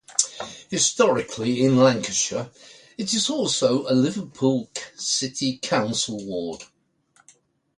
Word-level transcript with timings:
Historically 0.71 1.61
in 1.63 1.77
Lancashire, 1.77 2.49
it 2.97 3.13
is 3.13 3.29
also 3.29 3.83
a 3.87 3.93
Liverpool 3.93 4.67
City 4.97 5.59
Council 5.59 6.17
ward. 6.25 6.63